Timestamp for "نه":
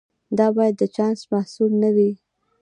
1.83-1.89